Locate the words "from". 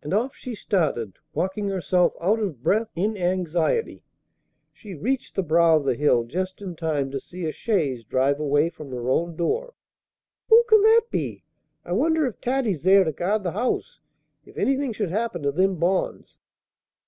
8.70-8.92